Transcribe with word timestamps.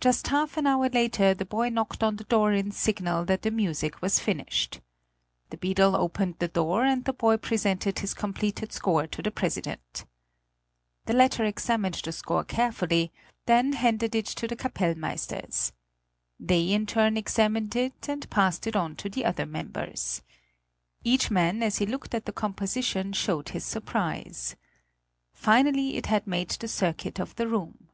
Just 0.00 0.26
half 0.26 0.56
an 0.56 0.66
hour 0.66 0.88
later 0.88 1.32
the 1.32 1.44
boy 1.44 1.68
knocked 1.68 2.02
on 2.02 2.16
the 2.16 2.24
door 2.24 2.52
in 2.52 2.72
signal 2.72 3.24
that 3.26 3.42
the 3.42 3.52
music 3.52 4.02
was 4.02 4.18
finished. 4.18 4.80
The 5.50 5.56
beadle 5.56 5.94
opened 5.94 6.40
the 6.40 6.48
door, 6.48 6.82
and 6.84 7.04
the 7.04 7.12
boy 7.12 7.36
presented 7.36 8.00
his 8.00 8.14
completed 8.14 8.72
score 8.72 9.06
to 9.06 9.22
the 9.22 9.30
president. 9.30 10.06
The 11.06 11.12
latter 11.12 11.44
examined 11.44 11.94
the 12.02 12.10
score 12.10 12.42
carefully, 12.42 13.12
then 13.46 13.74
handed 13.74 14.16
it 14.16 14.26
to 14.26 14.48
the 14.48 14.56
Kapellmeisters. 14.56 15.70
They 16.40 16.72
in 16.72 16.84
turn 16.84 17.16
examined 17.16 17.76
it, 17.76 18.08
and 18.08 18.28
passed 18.30 18.66
it 18.66 18.74
on 18.74 18.96
to 18.96 19.08
the 19.08 19.24
other 19.24 19.46
members. 19.46 20.22
Each 21.04 21.30
man 21.30 21.62
as 21.62 21.78
he 21.78 21.86
looked 21.86 22.12
at 22.12 22.24
the 22.26 22.32
composition 22.32 23.12
showed 23.12 23.50
his 23.50 23.64
surprise. 23.64 24.56
Finally 25.32 25.96
it 25.96 26.06
had 26.06 26.26
made 26.26 26.50
the 26.50 26.66
circuit 26.66 27.20
of 27.20 27.36
the 27.36 27.46
room. 27.46 27.90